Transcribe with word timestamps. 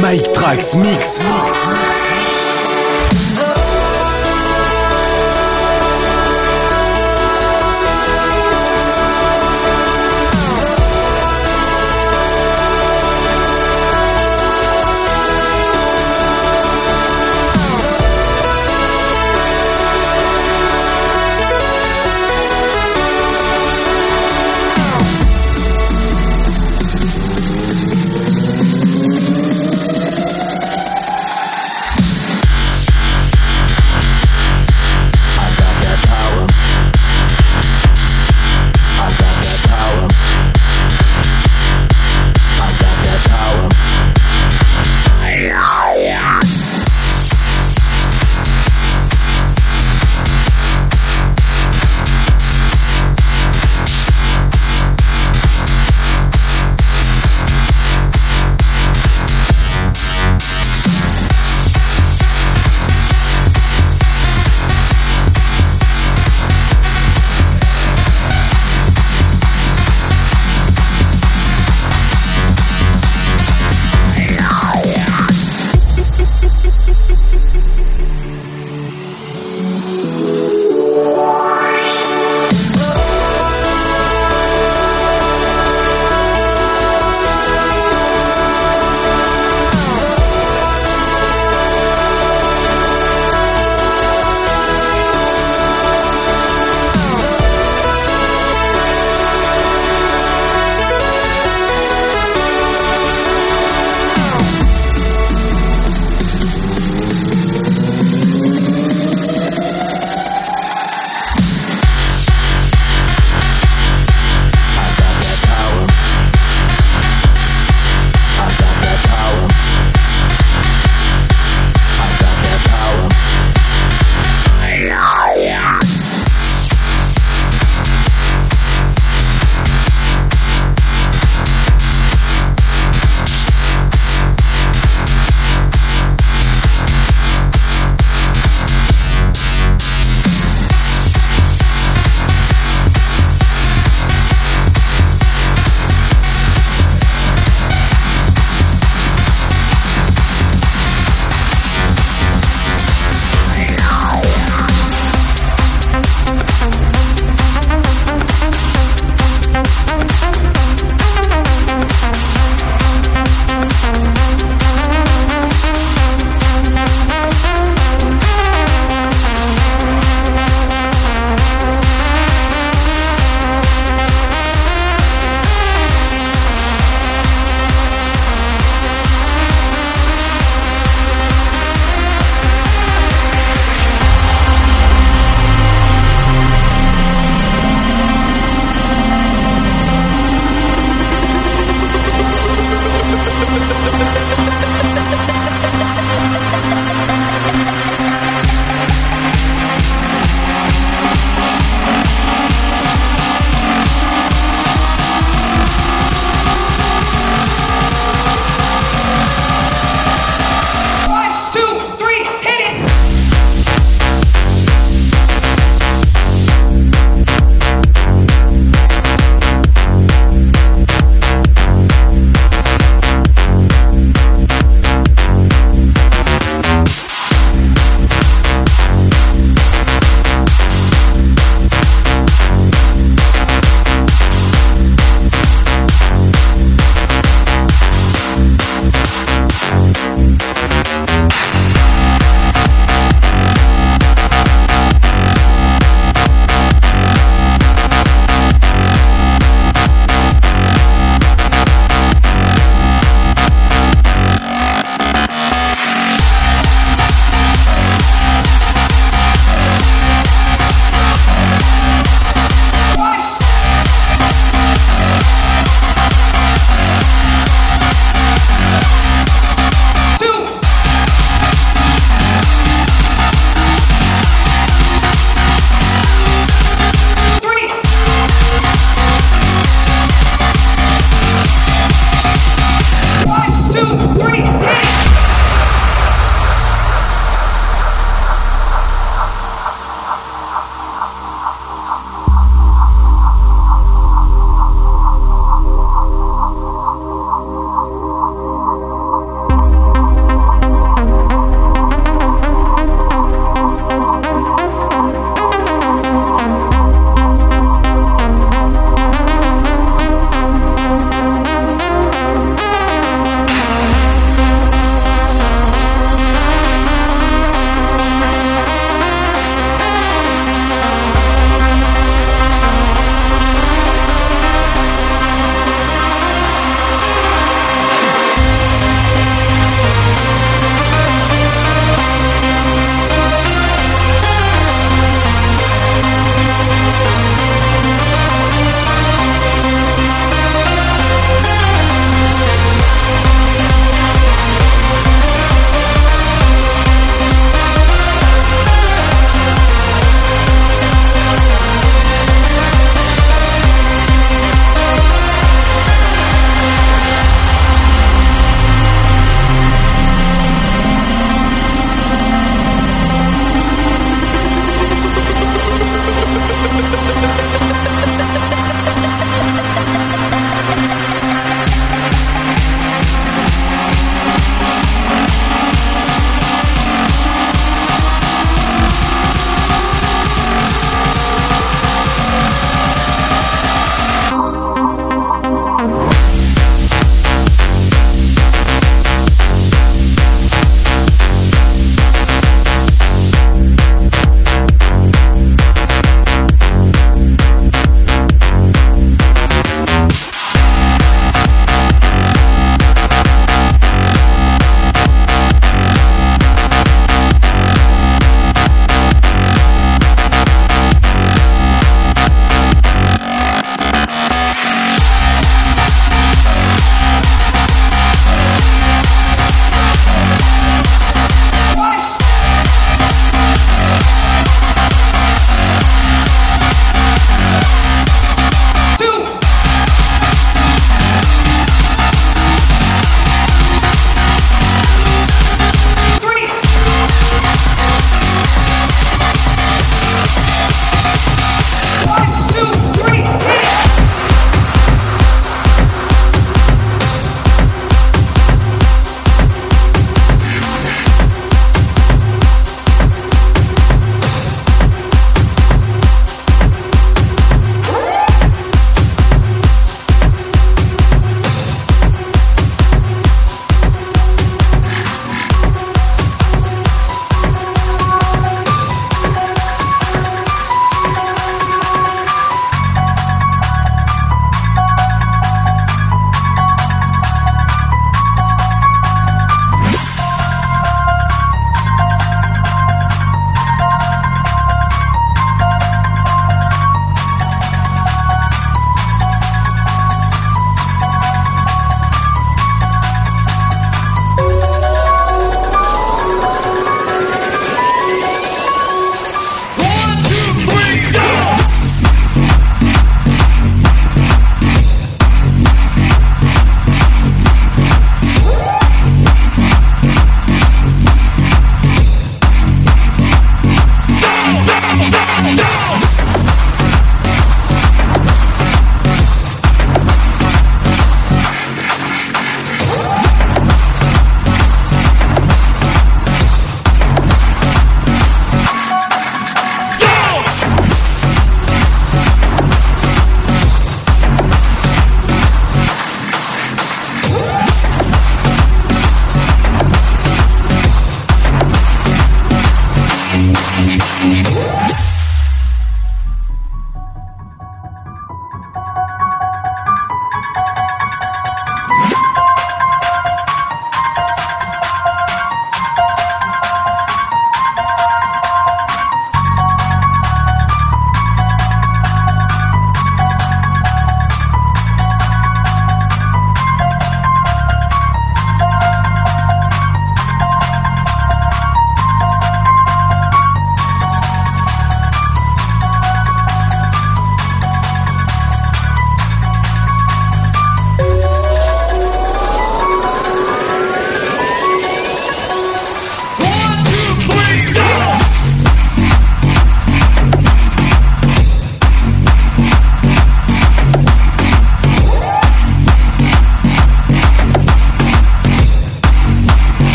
Mike 0.00 0.30
Trax 0.32 0.74
Mix. 0.74 1.18
mix, 1.20 1.66
mix. 1.66 1.85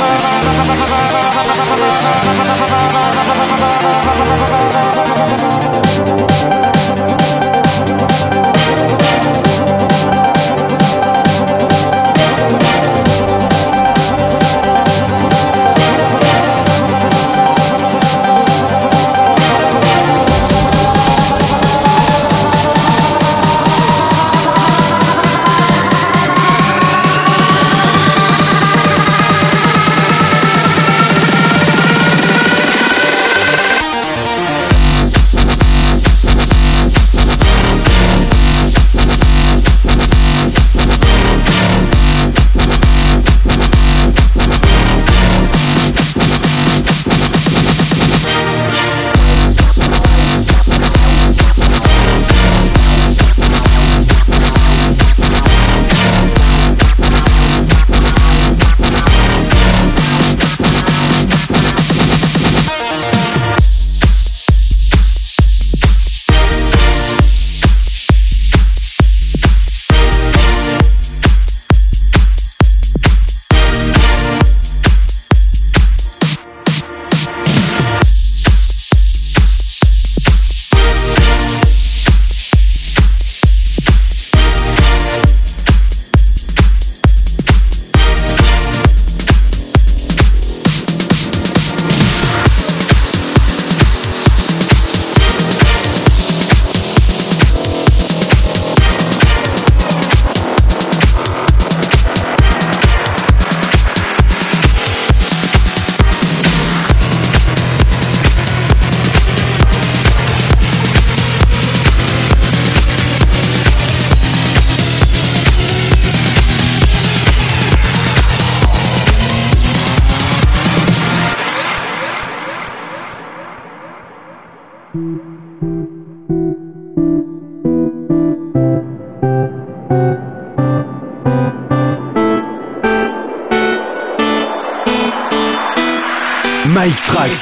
Ha 0.00 0.06
ha 2.56 2.69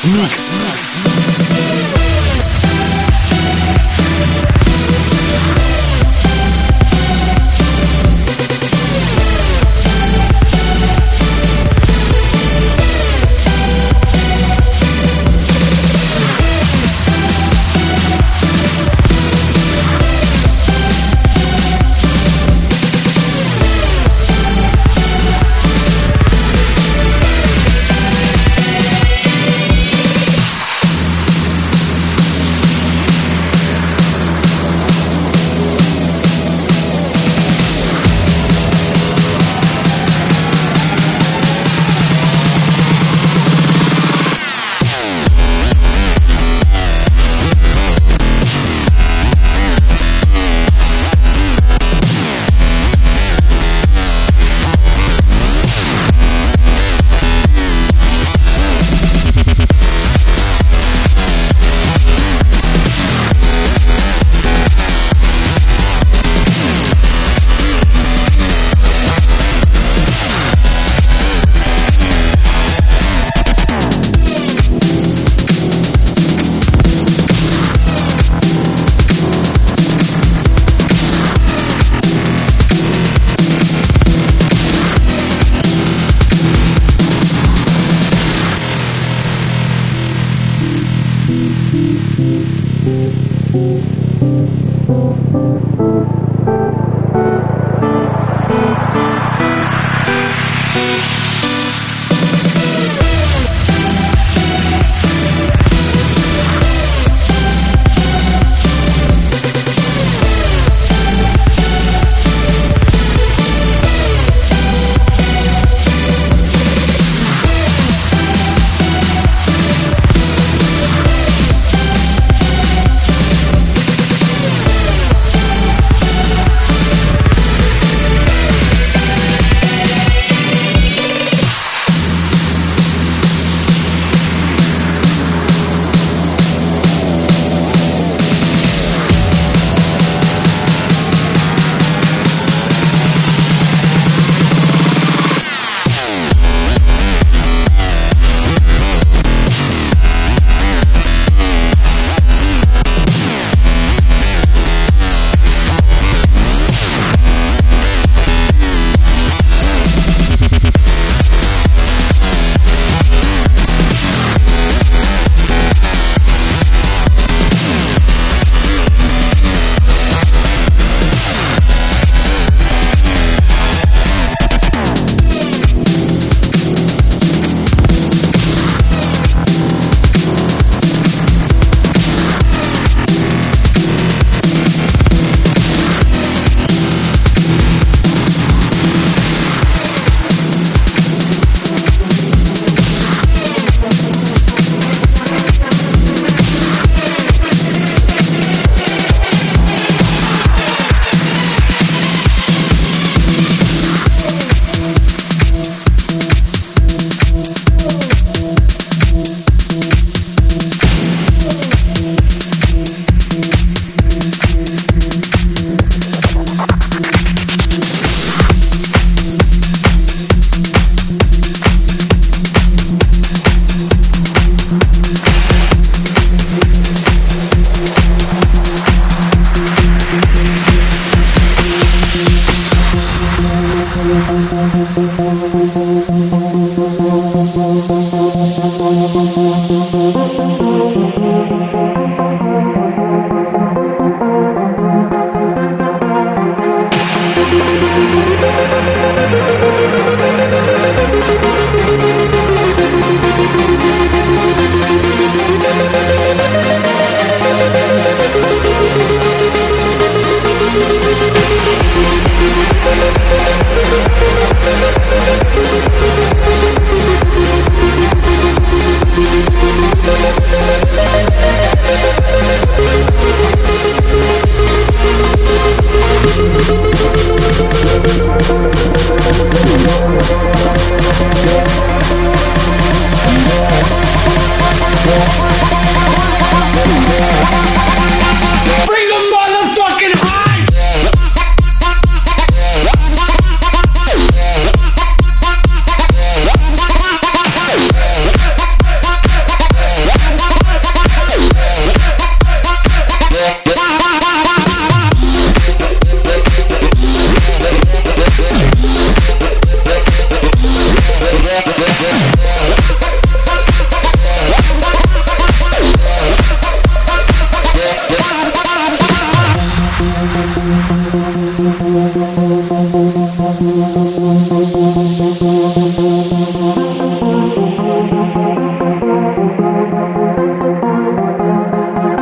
Mix. 0.07 0.58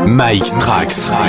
Mike 0.08 0.50
Trax. 0.58 1.25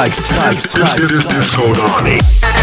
likes, 0.00 0.30
likes, 0.38 0.78
likes, 0.78 1.26
likes. 1.26 2.59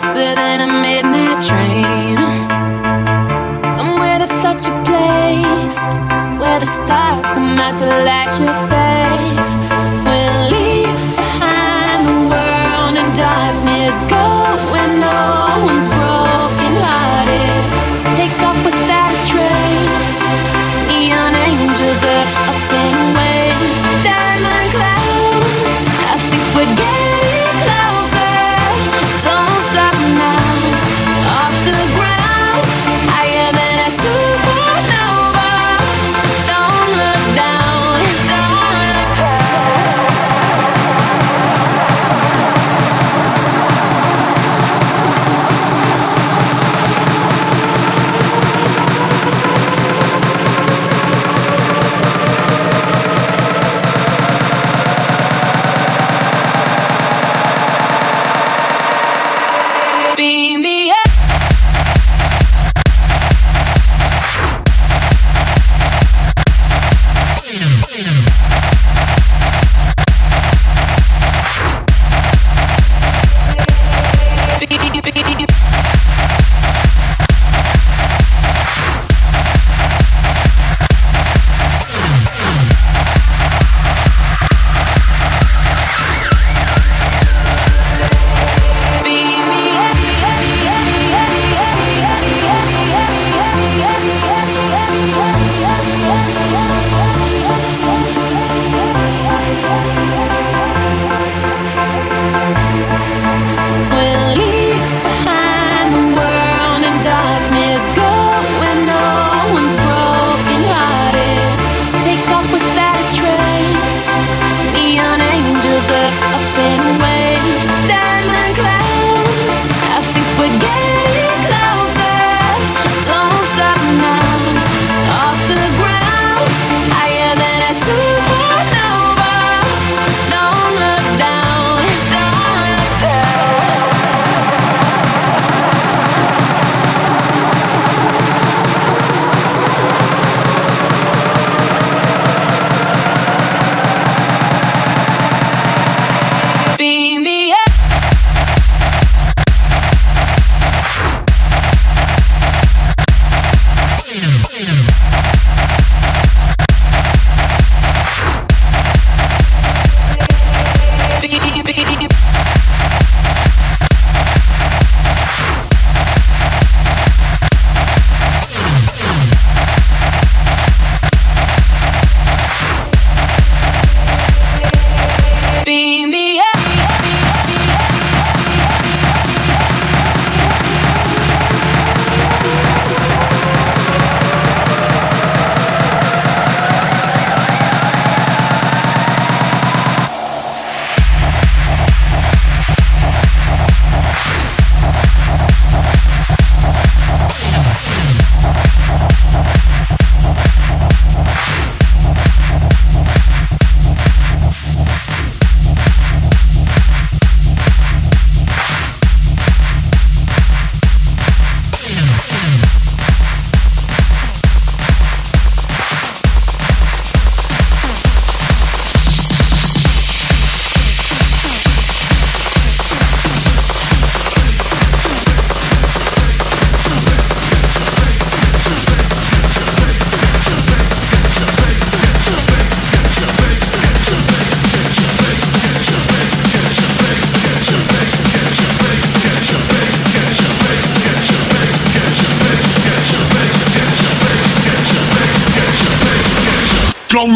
faster 0.00 0.34
than 0.36 0.60
a 0.60 0.66
midnight 0.66 1.42
train. 1.42 2.18
Somewhere 3.72 4.18
there's 4.18 4.30
such 4.30 4.68
a 4.68 4.74
place 4.84 5.94
where 6.38 6.60
the 6.60 6.66
stars 6.66 7.26
come 7.26 7.58
out 7.58 7.78
to 7.80 7.86
light 8.04 8.32
your 8.38 8.54
face. 8.70 9.77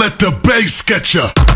Let 0.02 0.18
the 0.18 0.32
bass 0.42 0.82
get 0.82 1.14
ya. 1.14 1.51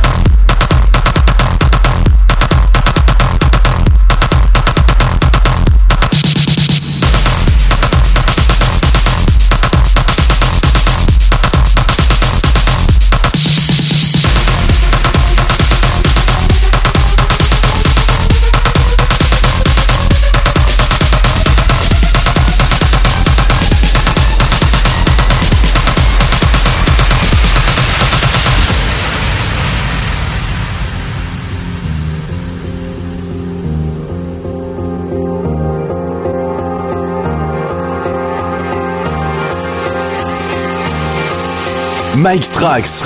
Mike 42.17 42.49
Trax. 42.49 43.03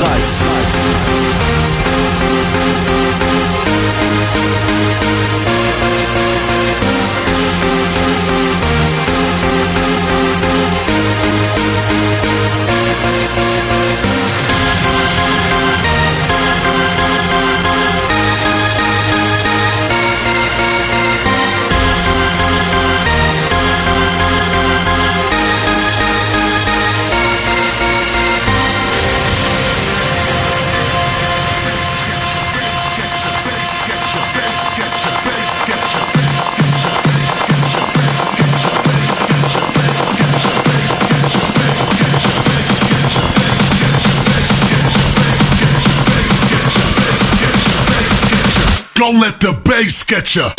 Don't 49.00 49.18
let 49.18 49.40
the 49.40 49.58
bass 49.64 50.04
get 50.04 50.36
ya. 50.36 50.52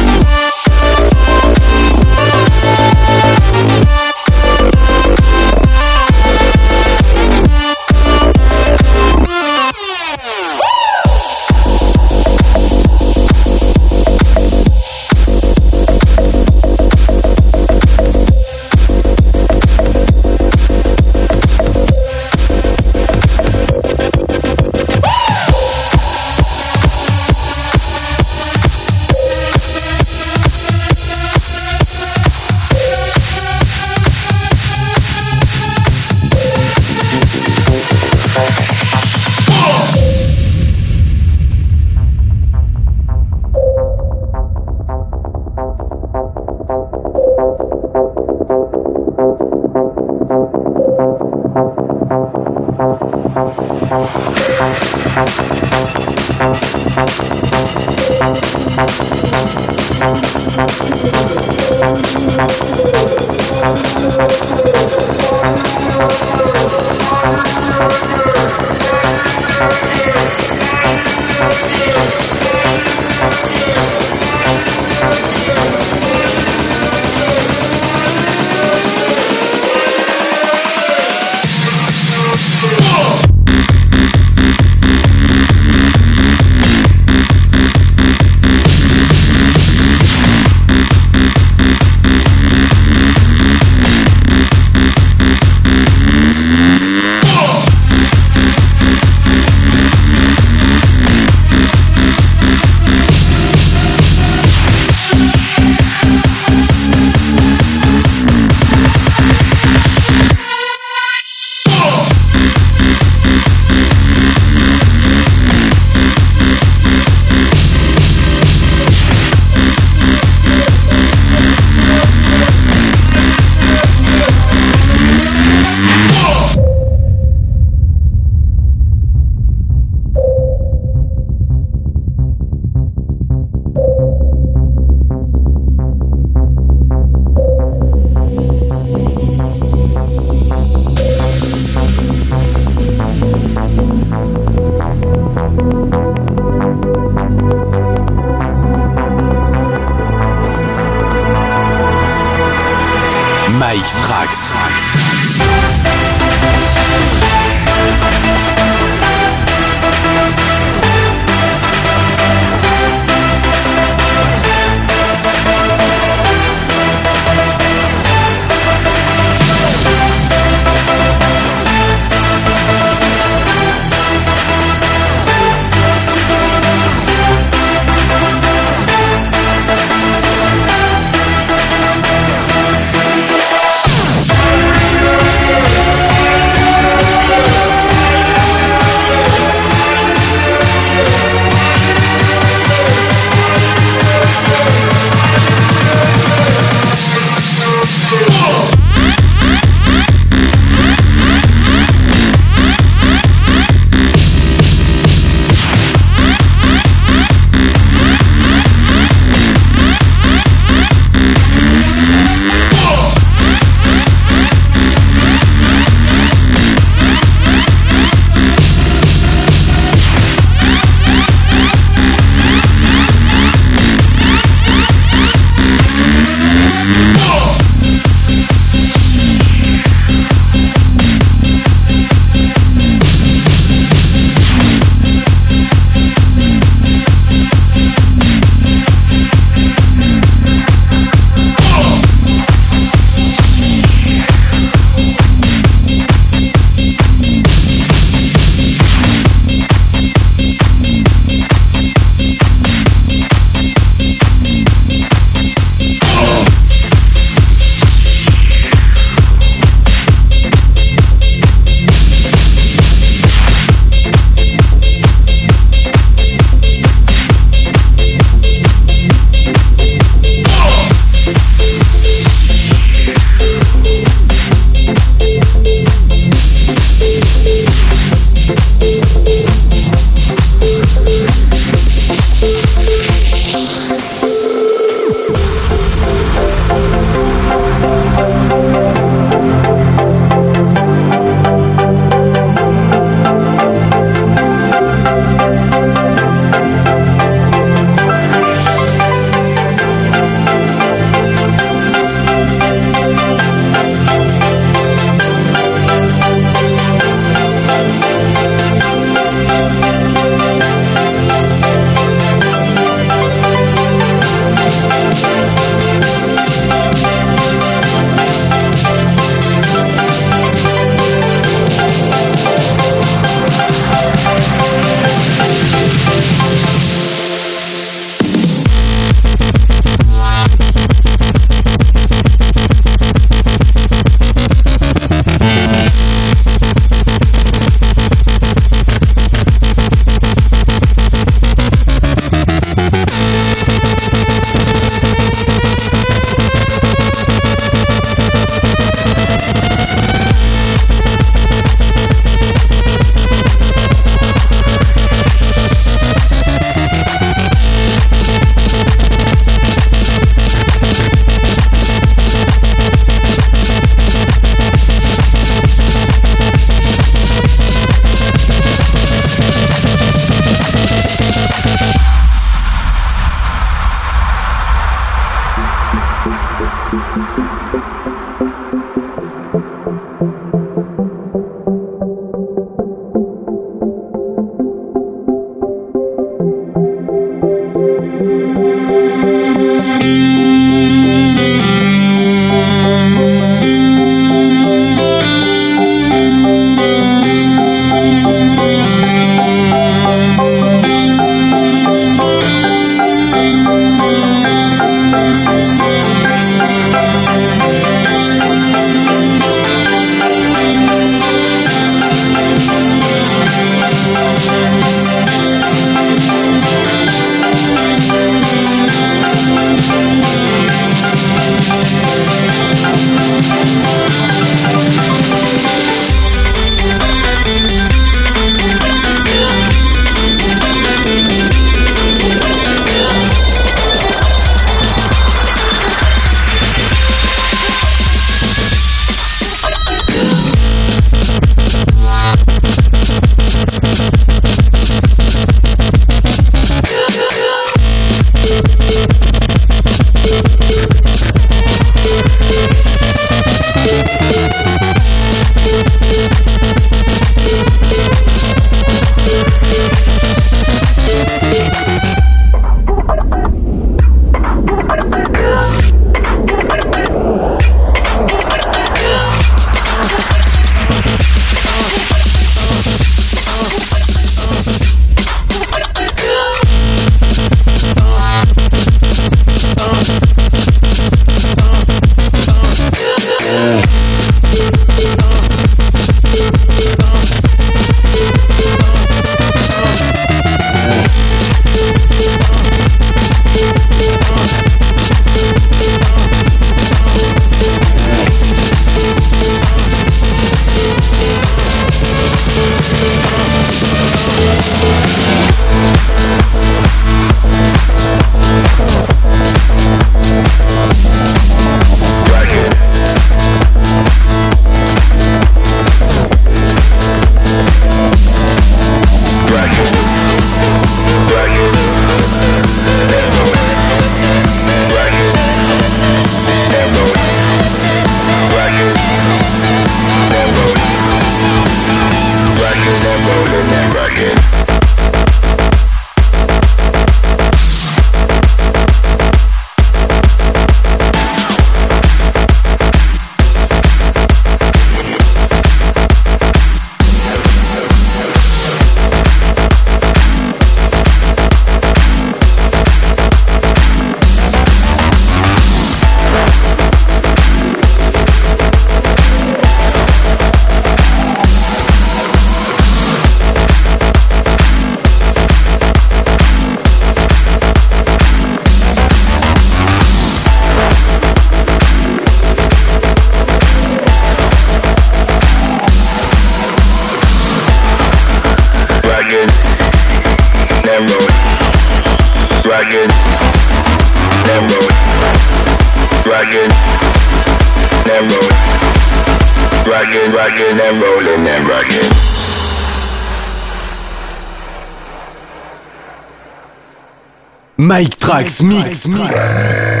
Trax 598.41 598.63
Mix. 598.63 599.05
mix. 599.05 599.07
mix. 599.07 600.00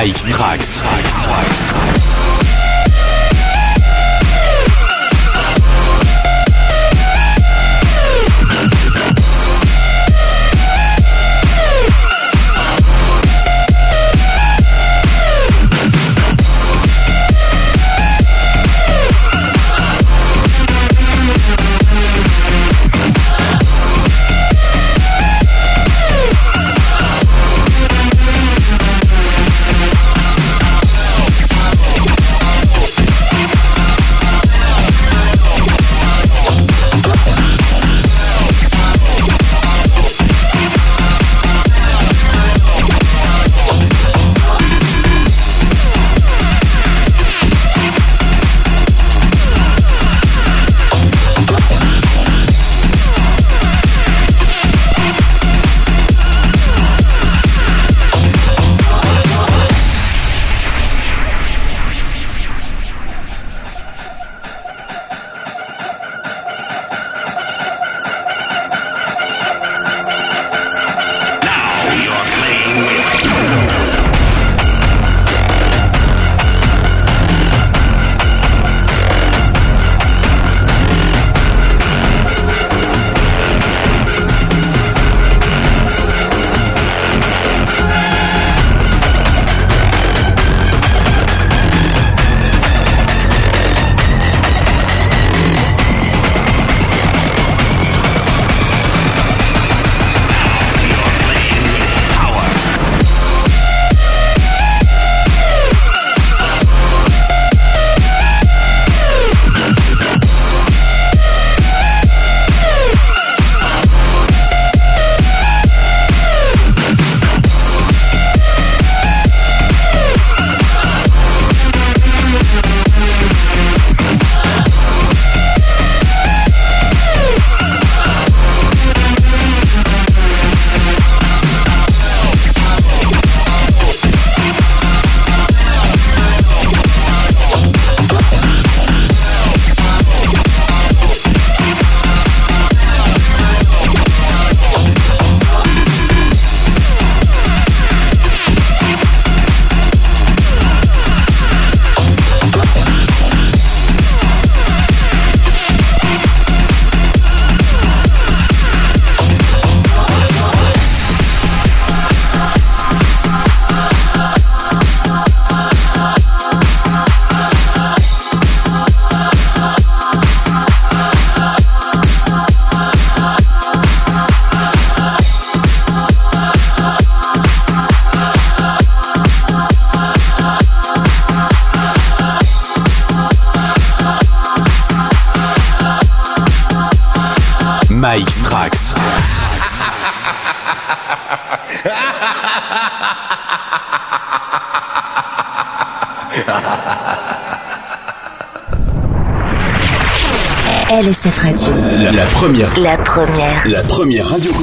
Mike 0.00 0.16
Trax. 0.16 0.80
LSF 0.80 1.59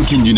ikinci 0.07 0.33